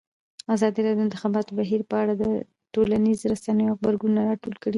[0.53, 2.23] ازادي راډیو د د انتخاباتو بهیر په اړه د
[2.73, 4.69] ټولنیزو رسنیو غبرګونونه راټول کړي.